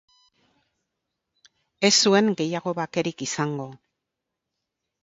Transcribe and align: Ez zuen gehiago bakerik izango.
Ez 1.91 1.93
zuen 2.07 2.33
gehiago 2.41 2.75
bakerik 2.81 3.23
izango. 3.31 3.71